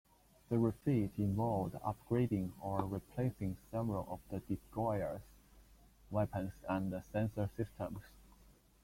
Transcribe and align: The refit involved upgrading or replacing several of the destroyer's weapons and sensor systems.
The 0.49 0.57
refit 0.57 1.11
involved 1.19 1.75
upgrading 1.75 2.53
or 2.59 2.85
replacing 2.87 3.55
several 3.69 4.07
of 4.09 4.19
the 4.31 4.39
destroyer's 4.39 5.21
weapons 6.09 6.53
and 6.67 7.03
sensor 7.11 7.51
systems. 7.55 8.01